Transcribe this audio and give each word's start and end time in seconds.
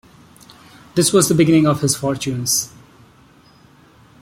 This 0.95 1.13
was 1.13 1.29
the 1.29 1.35
beginning 1.35 1.67
of 1.67 1.81
his 1.81 1.95
fortunes. 1.95 2.71